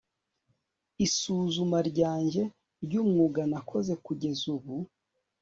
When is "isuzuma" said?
1.05-1.77